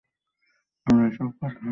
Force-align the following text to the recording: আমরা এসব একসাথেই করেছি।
আমরা 0.87 1.03
এসব 1.07 1.27
একসাথেই 1.27 1.55
করেছি। 1.55 1.67